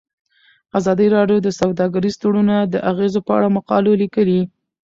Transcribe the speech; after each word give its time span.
ازادي 0.79 1.07
راډیو 1.15 1.37
د 1.43 1.49
سوداګریز 1.59 2.15
تړونونه 2.21 2.57
د 2.73 2.75
اغیزو 2.91 3.19
په 3.27 3.31
اړه 3.37 3.47
مقالو 3.57 3.99
لیکلي. 4.01 4.41